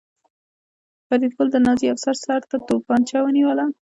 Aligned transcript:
فریدګل 1.05 1.47
د 1.51 1.55
نازي 1.65 1.87
افسر 1.93 2.15
سر 2.25 2.41
ته 2.49 2.57
توپانچه 2.67 3.17
ونیوله 3.23 3.65